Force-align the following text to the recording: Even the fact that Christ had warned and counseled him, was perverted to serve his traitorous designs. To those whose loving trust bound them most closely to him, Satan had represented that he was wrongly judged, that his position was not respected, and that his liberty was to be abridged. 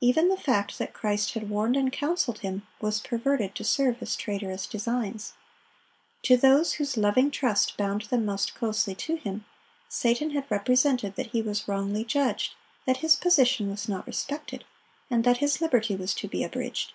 Even 0.00 0.28
the 0.30 0.38
fact 0.38 0.78
that 0.78 0.94
Christ 0.94 1.34
had 1.34 1.50
warned 1.50 1.76
and 1.76 1.92
counseled 1.92 2.38
him, 2.38 2.66
was 2.80 2.98
perverted 2.98 3.54
to 3.54 3.62
serve 3.62 3.98
his 3.98 4.16
traitorous 4.16 4.66
designs. 4.66 5.34
To 6.22 6.38
those 6.38 6.72
whose 6.72 6.96
loving 6.96 7.30
trust 7.30 7.76
bound 7.76 8.00
them 8.08 8.24
most 8.24 8.54
closely 8.54 8.94
to 8.94 9.16
him, 9.16 9.44
Satan 9.86 10.30
had 10.30 10.46
represented 10.50 11.14
that 11.16 11.32
he 11.32 11.42
was 11.42 11.68
wrongly 11.68 12.06
judged, 12.06 12.54
that 12.86 12.96
his 13.04 13.16
position 13.16 13.68
was 13.68 13.86
not 13.86 14.06
respected, 14.06 14.64
and 15.10 15.24
that 15.24 15.36
his 15.44 15.60
liberty 15.60 15.94
was 15.94 16.14
to 16.14 16.26
be 16.26 16.42
abridged. 16.42 16.94